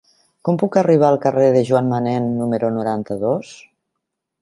[0.47, 3.57] Com puc arribar al carrer de Joan Manén número noranta-dos?